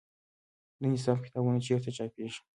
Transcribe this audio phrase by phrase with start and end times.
[0.81, 2.39] د نصاب کتابونه چیرته چاپیږي؟